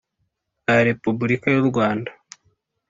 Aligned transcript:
bwa 0.61 0.75
Repubulika 0.89 1.47
y 1.51 1.59
Urwanda 1.61 2.11